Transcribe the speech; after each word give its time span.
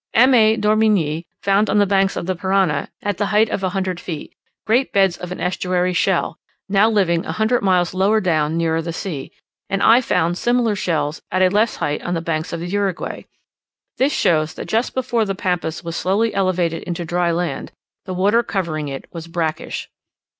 M. 0.15 0.33
A. 0.33 0.55
d'Orbigny 0.57 1.27
found 1.43 1.69
on 1.69 1.77
the 1.77 1.85
banks 1.85 2.15
of 2.15 2.25
the 2.25 2.35
Parana, 2.35 2.89
at 3.03 3.19
the 3.19 3.27
height 3.27 3.51
of 3.51 3.61
a 3.63 3.69
hundred 3.69 3.99
feet, 3.99 4.33
great 4.65 4.91
beds 4.91 5.15
of 5.15 5.31
an 5.31 5.39
estuary 5.39 5.93
shell, 5.93 6.39
now 6.67 6.89
living 6.89 7.23
a 7.23 7.33
hundred 7.33 7.61
miles 7.61 7.93
lower 7.93 8.19
down 8.19 8.57
nearer 8.57 8.81
the 8.81 8.93
sea; 8.93 9.31
and 9.69 9.83
I 9.83 10.01
found 10.01 10.39
similar 10.39 10.73
shells 10.75 11.21
at 11.31 11.43
a 11.43 11.51
less 11.51 11.75
height 11.75 12.01
on 12.01 12.15
the 12.15 12.19
banks 12.21 12.51
of 12.51 12.59
the 12.61 12.65
Uruguay; 12.67 13.25
this 13.97 14.11
shows 14.11 14.55
that 14.55 14.65
just 14.65 14.95
before 14.95 15.23
the 15.23 15.35
Pampas 15.35 15.83
was 15.83 15.95
slowly 15.95 16.33
elevated 16.33 16.81
into 16.81 17.05
dry 17.05 17.29
land, 17.29 17.71
the 18.05 18.15
water 18.15 18.41
covering 18.41 18.87
it 18.87 19.05
was 19.13 19.27
brackish. 19.27 19.87